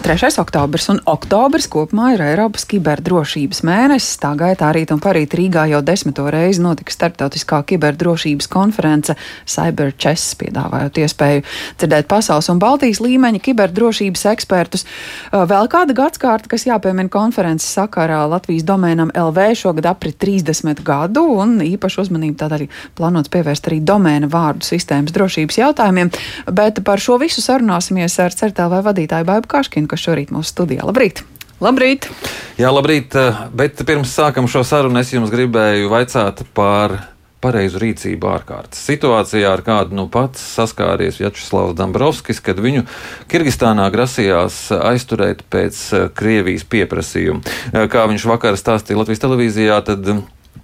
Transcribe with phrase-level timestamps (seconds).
[0.00, 0.40] 3.
[0.40, 4.14] oktobris un oktobris kopumā ir Eiropas kiberdrošības mēnesis.
[4.22, 9.12] Tā gaitā rīt un parīt Rīgā jau desmito reizi notika starptautiskā kiberdrošības konference
[9.44, 11.42] Cyber Chess, piedāvājot iespēju
[11.82, 14.86] dzirdēt pasaules un Baltijas līmeņa kiberdrošības ekspertus.
[15.34, 21.58] Vēl kāda gadskārta, kas jāpiemina konferences sakarā Latvijas domēnam LV šogad aprit 30 gadu un
[21.66, 26.14] īpašu uzmanību tādā arī plānots pievērst arī domēna vārdu sistēmas drošības jautājumiem.
[26.48, 30.86] Bet par šo visu sarunāsimies ar CERTLV vadītāju Baibu Kaškinu kas šorīt mūsu studijā.
[30.86, 31.24] Labrīt!
[31.60, 32.08] Labrīt!
[32.56, 33.12] Jā, labrīt!
[33.52, 36.96] Bet pirms sākam šo sarunu, es jums gribēju vaicāt par
[37.40, 42.84] pareizu rīcību ārkārtas situācijā, ar kādu nu pats saskāries Vjačeslavs Dombrovskis, kad viņu
[43.32, 45.80] Kirgistānā grasījās aizturēt pēc
[46.16, 47.56] Krievijas pieprasījuma.
[47.92, 50.12] Kā viņš vakar stāstīja Latvijas televīzijā, tad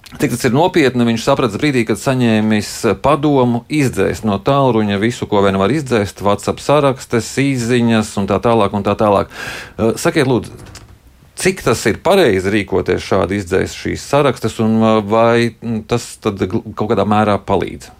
[0.07, 2.69] Cik tas ir nopietni, viņš saprata brīdī, kad saņēmis
[3.03, 8.77] padomu izdzēst no tālruņa visu, ko vien var izdzēst, WhatsApp sarakstes, īsiņas un tā tālāk.
[8.77, 9.35] Un tā tālāk.
[9.75, 10.55] Uh, sakiet, lūdzu,
[11.43, 16.87] cik tas ir pareizi rīkoties šādi izdzēst šīs sarakstes, un uh, vai mm, tas kaut
[16.87, 17.91] kādā mērā palīdz?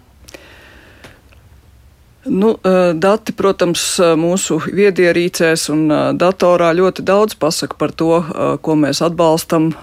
[2.31, 3.83] Nu, uh, dati, protams,
[4.15, 8.23] mūsu viedierīcēs un datorā ļoti daudz pasaka par to,
[8.63, 9.73] ko mēs atbalstam,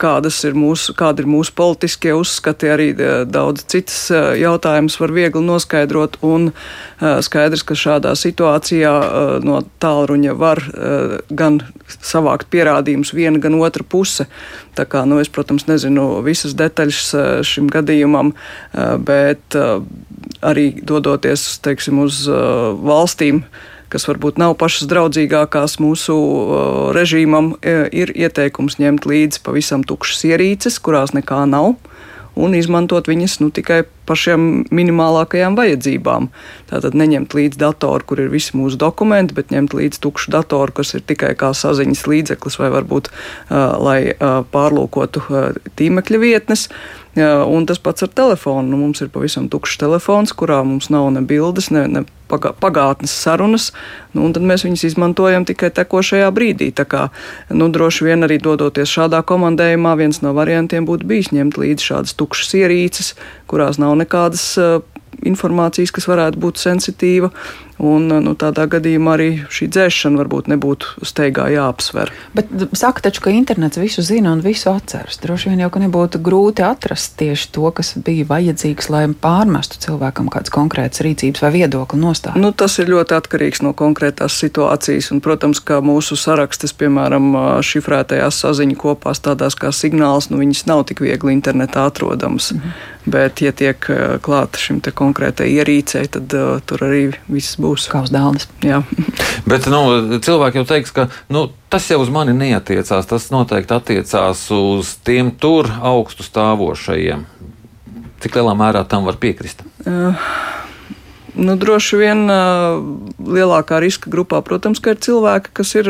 [0.00, 5.14] kādas ir mūsu, kāda ir mūsu politiskie uzskati, arī eh, daudz citas eh, jautājumus var
[5.14, 8.92] viegli noskaidrot, un eh, skaidrs, ka šādā situācijā
[9.44, 10.60] no tālruņa var
[11.30, 14.26] gan savākt pierādījumus viena, gan otra puse.
[14.76, 18.32] Tā kā, nu, es, protams, nezinu visas detaļas šim gadījumam,
[19.06, 19.56] bet
[20.44, 23.44] arī dodoties, teiksim, uz valstīm,
[23.92, 26.16] kas varbūt nav pašas draudzīgākās mūsu
[26.96, 31.74] režīmam, e, ir ieteikums ņemt līdzi pavisam tukšas ierīces, kurās nekā nav
[32.34, 36.28] un izmantot viņas nu, tikai pašiem minimālākajām vajadzībām.
[36.70, 40.94] Tātad neņemt līdzi datoru, kur ir visi mūsu dokumenti, bet ņemt līdzi tukšu datoru, kas
[40.98, 45.48] ir tikai kā saziņas līdzeklis vai varbūt uh, lai uh, pārlūkotu uh,
[45.78, 46.68] tīmekļa vietnes.
[46.68, 48.68] Jā, un tas pats ar telefonu.
[48.70, 53.68] Nu, mums ir pavisam tukšs telefons, kurā mums nav ne bildes, ne, ne pagātnes sarunas,
[54.14, 56.72] nu, un tad mēs viņus izmantojam tikai tekošajā brīdī.
[56.74, 57.04] Tā kā,
[57.54, 62.18] nu, droši vien arī dodoties šādā komandējumā, viens no variantiem būtu bijis ņemt līdzi šādas
[62.18, 63.14] tukšas ierīces,
[63.50, 64.80] kurās nav nekādas uh,
[65.30, 67.32] informācijas, kas varētu būt sensitīva,
[67.82, 72.12] Un, nu, tādā gadījumā arī šī dzēšana varbūt nebūtu steigā jāapsver.
[72.36, 75.18] Bet saka taču, ka internets visu zina un visu atceras.
[75.22, 80.30] Droši vien jau, ka nebūtu grūti atrast tieši to, kas bija vajadzīgs, lai pārmestu cilvēkam
[80.30, 82.42] kādas konkrētas rīcības vai viedokli nostāju.
[82.44, 85.10] Nu, tas ir ļoti atkarīgs no konkrētās situācijas.
[85.10, 87.32] Un, protams, ka mūsu sarakstes, piemēram,
[87.66, 92.52] šifrētajās saziņu kopās tādās kā signāls, nu, viņas nav tik viegli internetā atrodamas.
[92.54, 92.93] Mhm.
[93.04, 93.84] Bet, ja tiek
[94.24, 97.84] klāta šim konkrētai ierīcei, tad uh, tur arī viss būs.
[97.92, 98.48] Kā uz dāmas.
[99.50, 99.82] Bet nu,
[100.24, 103.10] cilvēki jau teiks, ka nu, tas jau uz mani neatiecās.
[103.10, 107.28] Tas noteikti attiecās uz tiem tur augstu stāvošajiem.
[108.24, 109.60] Cik lielā mērā tam var piekrist?
[109.84, 110.16] Uh.
[111.34, 112.28] Nu, droši vien
[113.18, 115.88] lielākā riska grupā, protams, ir cilvēki, kas ir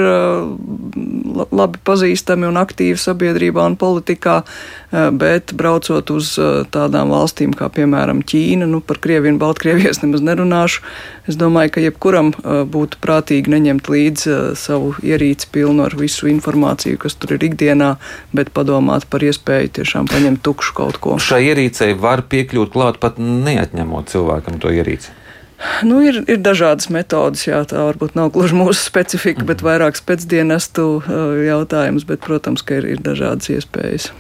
[1.34, 6.34] labi pazīstami un aktīvi sabiedrībā un politikā, uh, bet braucot uz
[6.74, 10.84] tādām valstīm kā, piemēram, Ķīna, nu, par Krieviju un Baltkrieviju es nemaz nerunāšu.
[11.30, 12.32] Es domāju, ka jebkuram
[12.70, 17.94] būtu prātīgi neņemt līdzi savu ierīci pilnu ar visu informāciju, kas tur ir ikdienā,
[18.36, 21.18] bet padomāt par iespēju tiešām paņemt tukšu kaut ko.
[21.22, 25.23] Šai ierīcei var piekļūt klāt pat neatņemot cilvēkam to ierīci.
[25.86, 29.68] Nu, ir, ir dažādas metodas, jā, tā varbūt nav gluži mūsu specifika, bet mhm.
[29.68, 30.86] vairāk pēcdienestu
[31.46, 34.10] jautājums, bet, protams, ka ir, ir dažādas iespējas.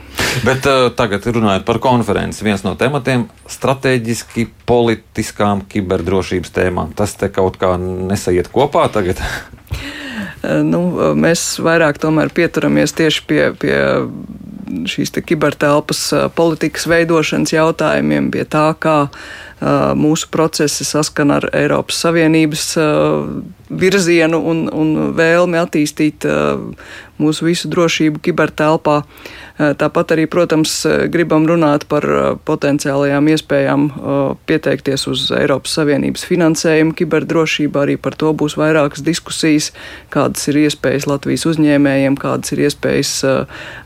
[0.46, 6.94] Bet uh, tagad runājot par konferenci, viens no tematiem- strateģiski politiskām kiberdrošības tēmām.
[6.96, 9.22] Tas te kaut kā nesaiet kopā tagad.
[10.44, 10.80] Nu,
[11.16, 11.98] mēs vairāk
[12.36, 13.76] pieturamies tieši pie, pie
[14.90, 18.96] šīs kibertelpas politikas veidošanas jautājumiem, pie tā, kā
[19.96, 22.66] mūsu procesi saskana ar Eiropas Savienības
[23.70, 26.26] virzienu un, un vēlmi attīstīt
[27.20, 29.02] mūsu visu drošību kibertelpā.
[29.54, 30.72] Tāpat arī, protams,
[31.14, 32.02] gribam runāt par
[32.48, 33.84] potenciālajām iespējām
[34.50, 37.84] pieteikties uz Eiropas Savienības finansējumu kiberdrošībā.
[37.86, 39.70] Arī par to būs vairākas diskusijas,
[40.10, 43.14] kādas ir iespējas Latvijas uzņēmējiem, kādas ir iespējas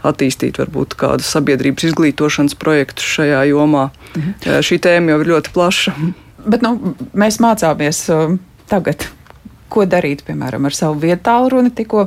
[0.09, 3.91] attīstīt varbūt kādus sabiedrības izglītošanas projektus šajā jomā.
[4.17, 4.65] Mhm.
[4.65, 5.97] Šī tēma jau ir ļoti plaša.
[6.49, 8.39] Bet nu, mēs mācāmies uh,
[8.71, 9.05] tagad
[9.73, 11.73] ko darīt, piemēram, ar savu vietu tālruni.
[11.75, 12.07] Tikko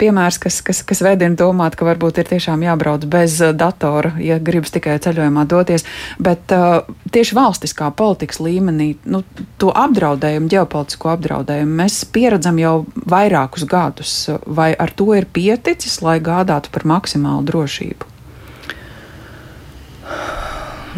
[0.00, 4.38] piemērs, kas, kas, kas vedina domāt, ka varbūt ir tiešām jābrauc bez uh, datora, ja
[4.42, 5.86] gribas tikai ceļojumā doties.
[6.22, 9.22] Bet uh, tieši valstiskā politikas līmenī nu,
[9.60, 12.76] to apdraudējumu, ģeopolitisko apdraudējumu mēs pieredzam jau
[13.08, 14.14] vairākus gadus.
[14.46, 18.14] Vai ar to ir pieticis, lai gādātu par maksimālu drošību?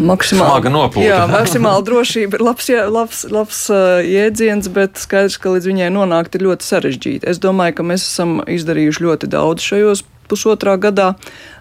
[0.00, 0.72] Maksimāli,
[1.04, 5.90] jā, maksimāli drošība ir labs, jā, labs, labs uh, jēdziens, bet skaidrs, ka līdz viņai
[5.94, 7.28] nonākt ir ļoti sarežģīti.
[7.30, 11.14] Es domāju, ka mēs esam izdarījuši ļoti daudz šajos pusotrā gadā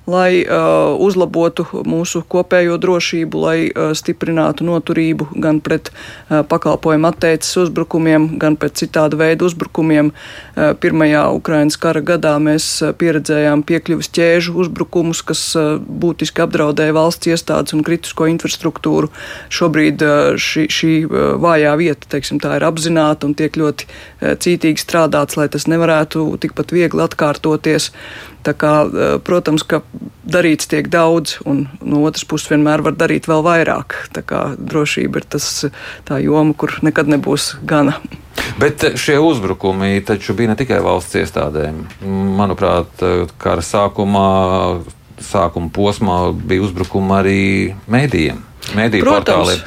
[0.09, 7.57] lai uh, uzlabotu mūsu kopējo drošību, lai uh, stiprinātu noturību gan pret uh, pakalpojumu atteicis
[7.65, 10.11] uzbrukumiem, gan pret citādu veidu uzbrukumiem.
[10.11, 16.95] Uh, pirmajā Ukrainas kara gadā mēs uh, pieredzējām piekļuvis ķēžu uzbrukumus, kas uh, būtiski apdraudēja
[16.97, 19.11] valsts iestādes un kritisko infrastruktūru.
[19.53, 24.35] Šobrīd uh, šī, šī uh, vājā vieta, teiksim, tā ir apzināta un tiek ļoti uh,
[24.39, 27.91] cītīgi strādāts, lai tas nevarētu tikpat viegli atkārtoties.
[28.45, 28.73] Tā kā,
[29.27, 29.81] protams, ka
[30.29, 33.97] darīts tiek daudz, un no otras puses vienmēr var darīt vēl vairāk.
[34.15, 35.49] Tā kā drošība ir tas,
[36.07, 37.97] tā joma, kur nekad nebūs gana.
[38.59, 41.83] Bet šie uzbrukumi taču bija ne tikai valsts iestādēm.
[42.39, 43.03] Manuprāt,
[43.41, 44.29] kara sākumā,
[45.23, 47.39] sākuma posmā bija uzbrukumi arī
[47.91, 48.43] mēdījiem,
[48.79, 49.63] mēdīju portāliem.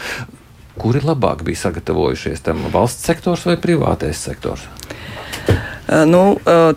[0.82, 4.64] Kuri labāk bija sagatavojušies tam valsts sektors vai privātais sektors?
[6.09, 6.23] Nu,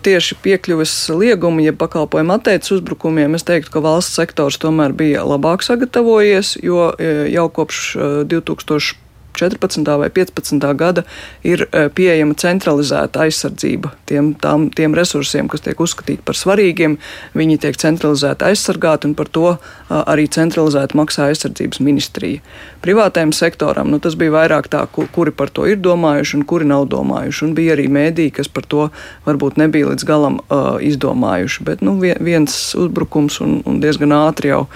[0.02, 5.64] tieši piekļuves lieguma, ja pakalpojumu atteicis uzbrukumiem, es teiktu, ka valsts sektors tomēr bija labāk
[5.66, 6.90] sagatavojies, jo
[7.30, 7.82] jau kopš
[8.28, 9.05] 2000.
[9.38, 9.84] 14.
[10.00, 10.66] vai 15.
[10.78, 11.04] gada
[11.46, 11.66] ir
[11.96, 16.96] pieejama centralizēta aizsardzība tiem, tām, tiem resursiem, kas tiek uzskatīti par svarīgiem.
[17.36, 19.56] Viņi tiek centralizēti aizsargāti, un par to
[19.90, 22.44] arī centralizēti maksā aizsardzības ministrija
[22.86, 26.86] privātajam sektoram, nu, tas bija vairāk tā, kuri par to ir domājuši un kuri nav
[26.92, 27.42] domājuši.
[27.48, 28.88] Un bija arī mēdī, kas par to
[29.26, 31.64] varbūt nebija līdz galam uh, izdomājuši.
[31.66, 34.66] Bet nu, viens uzbrukums un, un diezgan ātri jau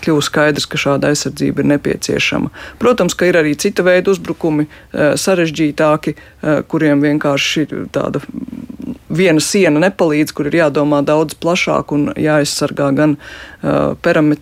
[0.00, 2.50] kļuva skaidrs, ka šāda aizsardzība ir nepieciešama.
[2.82, 8.22] Protams, ka ir arī cita veida uzbrukumi, uh, sarežģītāki, uh, kuriem vienkārši tāda
[9.10, 13.96] viena siena nepalīdz, kur ir jādomā daudz plašāk un jāaizsargā gan uh,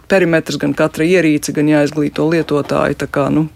[0.08, 2.98] perimetrs, gan katra ierīce, gan jāizglīto lietotāji.
[3.02, 3.48] Tā kā nu,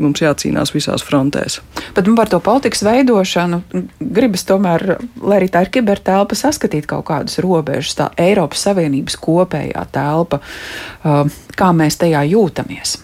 [0.00, 1.60] mums jācīnās visās frontēs.
[1.96, 3.62] Bet nu, par to politikas veidošanu
[4.00, 9.86] gribas tomēr, lai arī tā ir kibertelpa, saskatīt kaut kādas robežas, tā Eiropas Savienības kopējā
[9.94, 11.22] telpa, uh,
[11.58, 13.00] kā mēs tajā jūtamies.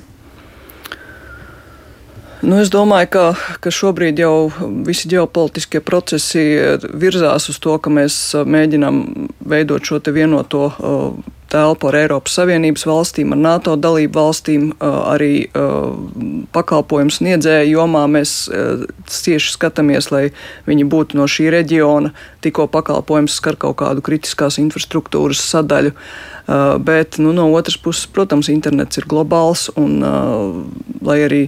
[2.44, 3.22] Nu, es domāju, ka,
[3.64, 4.50] ka šobrīd jau
[4.84, 6.42] visi ģeopolitiskie procesi
[6.92, 9.00] virzās uz to, ka mēs mēģinām
[9.40, 10.68] veidot šo vienoto
[11.48, 15.46] telpu ar Eiropas Savienības valstīm, ar NATO dalību valstīm, arī
[16.52, 18.34] pakalpojumu sniedzēju jomā mēs
[19.08, 20.24] cieši skatāmies, lai
[20.68, 22.12] viņi būtu no šī reģiona,
[22.44, 25.94] tikko pakalpojums skar kaut kādu kritiskās infrastruktūras sadaļu.
[26.86, 29.98] Bet nu, no otras puses, protams, internets ir globāls un
[31.06, 31.42] lai arī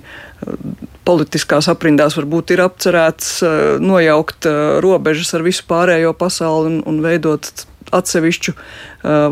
[1.08, 3.38] politiskās aprindās varbūt ir apcerēts
[3.80, 4.48] nojaukt
[4.84, 8.60] robežas ar visu pārējo pasauli un, un veidot atsevišķu uh,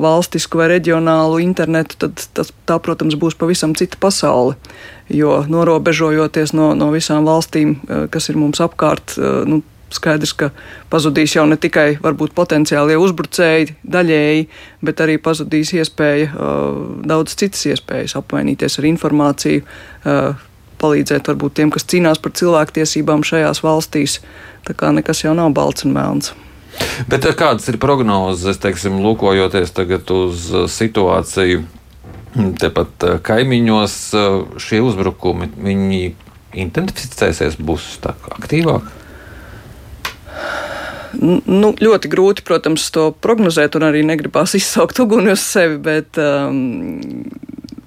[0.00, 4.56] valstisku vai reģionālu internetu, tad tas, tā, protams, būs pavisam cita pasaule.
[5.12, 7.76] Jo norobežojoties no, no visām valstīm,
[8.10, 9.14] kas ir mums apkārt,
[9.46, 9.60] nu,
[9.94, 10.48] skaidrs, ka
[10.90, 14.48] pazudīs jau ne tikai varbūt potenciālie uzbrucēji daļēji,
[14.82, 16.32] bet arī pazudīs iespēja,
[17.06, 19.62] daudz citas iespējas apmainīties ar informāciju,
[20.81, 24.20] palīdzēt varbūt tiem, kas cīnās par cilvēktiesībām šajās valstīs.
[24.67, 26.32] Tā kā nekas jau nav balts un melns.
[27.08, 33.97] Bet eh, kādas ir prognozes, teiksim, lūkojoties tagad uz eh, situāciju hm, tepat eh, kaimiņos,
[34.62, 36.02] šie uzbrukumi, viņi
[36.66, 37.97] intensificēsies, būs
[38.37, 38.92] aktīvāk?
[41.16, 47.25] Nu, ļoti grūti, protams, to prognozēt, un arī negribās izsaukt uguni uz sevi, bet um,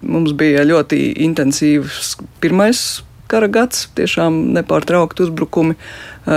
[0.02, 5.76] mums bija ļoti intensīvs pirmais kara gads, tiešām nepārtraukti uzbrukumi.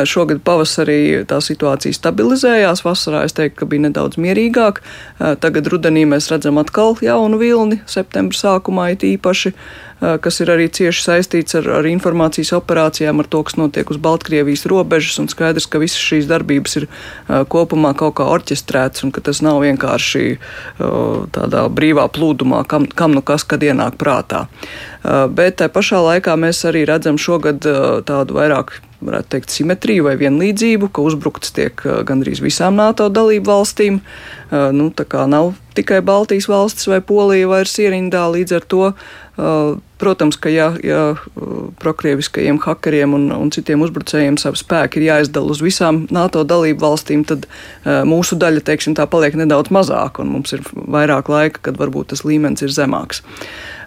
[0.09, 4.81] Šogad pavasarī tā situācija stabilizējās, vasarā es teiktu, ka bija nedaudz mierīgāk.
[5.43, 10.67] Tagad rudenī mēs redzam atkal jaunu vilni, septembra sākumā it īpaši, eh, kas ir arī
[10.73, 15.69] cieši saistīts ar, ar informācijas operācijām, ar to, kas notiek uz Baltkrievijas robežas, un skaidrs,
[15.71, 16.89] ka visas šīs darbības ir
[17.53, 20.25] kopumā kaut kā orķestrētas, un ka tas nav vienkārši
[21.37, 24.47] tādā brīvā plūdumā, kam, kam nu kas kad ienāk prātā.
[25.03, 27.63] Bet tā pašā laikā mēs arī redzam šogad
[28.07, 34.01] tādu vairāk varētu teikt, simetriju vai vienlīdzību, ka uzbrukts tiek gandrīz visām NATO dalību valstīm.
[34.51, 38.85] Nu, tā kā nav tikai Baltijas valstis vai Polija vairs ierindā līdz ar to.
[40.03, 41.15] Protams, ka ja, ja
[41.79, 47.23] prokrieviskajiem hakeriem un, un citiem uzbrucējiem savu spēku ir jāizdala uz visām NATO dalību valstīm,
[47.27, 47.47] tad
[47.87, 52.25] mūsu daļa, teiksim, tā paliek nedaudz mazāka un mums ir vairāk laika, kad varbūt tas
[52.27, 53.23] līmenis ir zemāks.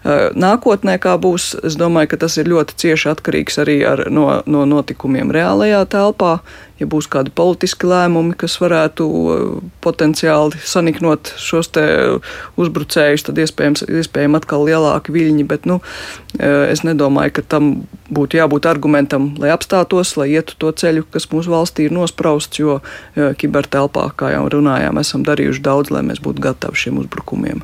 [0.06, 4.64] Nākotnē, kā būs, es domāju, ka tas ir ļoti cieši atkarīgs arī ar, no, no
[4.70, 6.38] notikumiem reālajā telpā.
[6.76, 9.06] Ja būs kādi politiski lēmumi, kas varētu
[9.84, 11.70] potenciāli saniknot šos
[12.60, 15.46] uzbrucējus, tad iespējams, iespējams atkal lielāki viļņi.
[15.48, 15.80] Bet nu,
[16.36, 17.70] es nedomāju, ka tam
[18.12, 22.82] būtu jābūt argumentam, lai apstātos, lai ietu to ceļu, kas mūsu valstī ir nosprausts, jo
[23.16, 27.64] kibertelpā, kā jau runājām, esam darījuši daudz, lai mēs būtu gatavi šiem uzbrukumiem.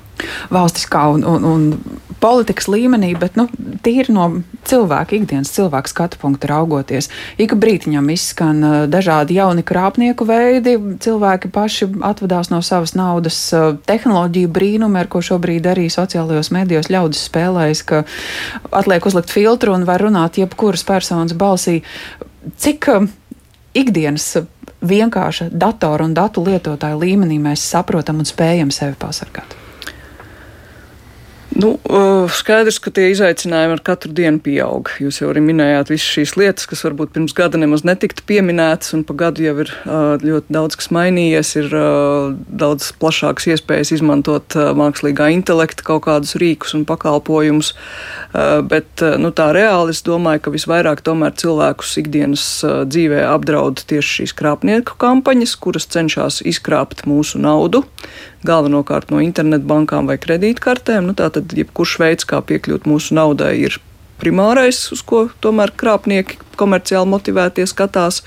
[0.54, 3.48] Valstiskā un, un, un politikas līmenī, bet nu,
[3.84, 4.28] tīri no
[4.68, 7.10] cilvēka ikdienas, cilvēka skatu punkta raugoties.
[7.42, 13.74] Ik brītiņam izskan uh, dažādi jauni krāpnieku veidi, cilvēki paši atvadās no savas naudas, uh,
[13.90, 18.04] tehnoloģiju brīnumi, ar ko šobrīd arī sociālajos medijos ļaudis spēlējas, ka
[18.72, 21.82] atliek uzlikt filtru un var runāt jebkuras personas balsī.
[22.62, 23.10] Cik uh,
[23.74, 24.36] ikdienas
[24.82, 29.61] vienkārša datoru un datu lietotāju līmenī mēs saprotam un spējam sevi pasargāt?
[31.52, 31.74] Nu,
[32.32, 34.88] skaidrs, ka tie izaicinājumi ar katru dienu pieaug.
[35.04, 39.04] Jūs jau arī minējāt visas šīs lietas, kas varbūt pirms gada nemaz netiktu pieminētas, un
[39.08, 39.74] pa gadu jau ir
[40.24, 41.76] ļoti daudz kas mainījies, ir
[42.64, 47.74] daudz plašākas iespējas izmantot mākslīgā intelekta kaut kādus rīkus un pakalpojumus.
[48.72, 52.48] Bet nu, tā reāli es domāju, ka visvairāk tomēr cilvēkus ikdienas
[52.88, 57.84] dzīvē apdraud tieši šīs krāpnieku kampaņas, kuras cenšas izkrāpt mūsu naudu
[58.48, 61.10] galvenokārt no internetbankām vai kredītkartēm.
[61.10, 63.78] Nu, tātad, jebkurš veids, kā piekļūt mūsu naudai, ir
[64.22, 68.22] primārais, uz ko tomēr krāpnieki komerciāli motivētie skatās.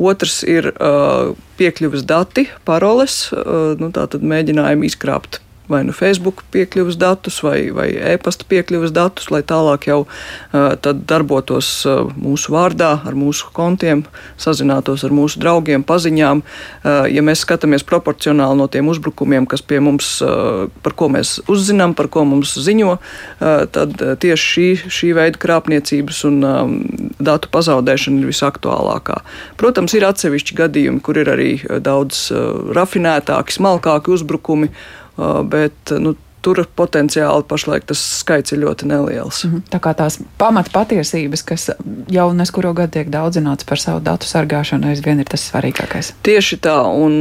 [0.00, 6.98] Otrs ir uh, piekļuves dati, paroles, uh, nu, tātad mēģinājumi izkrāpt vai nu Facebook piekļuves
[7.00, 13.16] datus vai, vai e-pasta piekļuves datus, lai tālāk jau uh, darbotos uh, mūsu vārdā, ar
[13.18, 14.04] mūsu kontiem,
[14.40, 16.42] sazinātos ar mūsu draugiem, paziņām.
[16.42, 21.38] Uh, ja mēs skatāmies proporcionāli no tiem uzbrukumiem, kas pie mums, uh, par ko mēs
[21.50, 26.76] uzzinām, par ko mums ziņo, uh, tad tieši šī, šī veida krāpniecības un um,
[27.22, 29.20] datu pazaudēšana ir visaktuālākā.
[29.60, 31.52] Protams, ir atsevišķi gadījumi, kur ir arī
[31.84, 34.72] daudz uh, rafinētāki, smalkāki uzbrukumi.
[35.20, 39.44] Uh, bet nu, tur potenciāli pašlaik tas skaits ir ļoti neliels.
[39.44, 39.62] Mm -hmm.
[39.70, 41.70] Tā kā tās pamata patiesības, kas
[42.08, 46.12] jau neskuro gadu tiek daudzināts par savu datu sargāšanu, aizvien ir tas svarīgākais.
[46.22, 47.20] Tieši tā, un,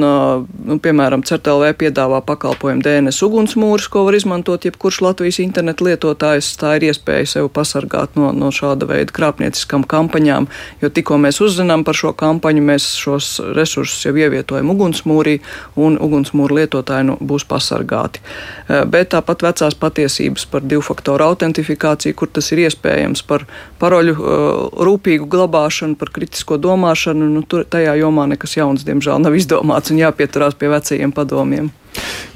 [0.65, 6.57] nu, piemēram, CERTLV piedāvā pakalpojumu DNS ugunsmūrus, ko var izmantot jebkurš Latvijas internetu lietotājs.
[6.57, 10.47] Tā ir iespēja sev pasargāt no, no šāda veida krāpnieciskām kampaņām,
[10.81, 15.39] jo tikko mēs uzzinām par šo kampaņu, mēs šos resursus jau ievietojam ugunsmūrī,
[15.75, 18.19] un ugunsmūru lietotāji nu, būs pasargāti.
[18.67, 23.45] Bet bet tāpat vecās patiesības par divu faktoru autentifikāciju, kur tas ir iespējams, par
[23.81, 27.29] paroļu uh, rūpīgu glabāšanu, par kritisko domāšanu.
[27.33, 31.71] Nu, tur, tajā jomā nekas jauns, diemžēl, nav izdomāts un jāpieturās pie vecajiem padomiem.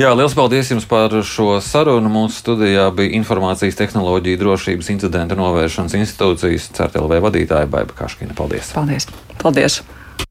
[0.01, 2.09] Jā, liels paldies jums par šo sarunu.
[2.09, 8.33] Mūsu studijā bija Informācijas tehnoloģija drošības incidentu novēršanas institūcijas CERTLV vadītāja Baiba Kaškina.
[8.37, 8.73] Paldies!
[8.73, 9.11] Paldies!
[9.43, 9.83] paldies.